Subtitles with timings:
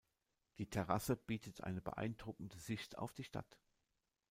[0.57, 3.59] Die Terrasse bietet eine beeindruckende Sicht auf die Stadt.